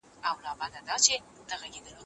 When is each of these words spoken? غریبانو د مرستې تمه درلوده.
غریبانو 0.23 0.71
د 0.73 0.75
مرستې 0.87 1.15
تمه 1.47 1.67
درلوده. 1.73 1.99